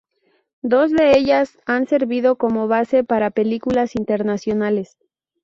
[0.63, 4.97] Dos de ellas han servido como base para películas internacionales.